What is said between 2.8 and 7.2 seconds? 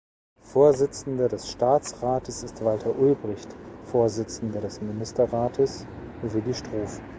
Ulbricht, Vorsitzender des Ministerrates Willi Stoph.